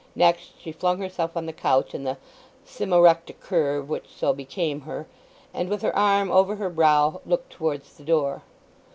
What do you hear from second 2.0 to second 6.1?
the cyma recta curve which so became her, and with her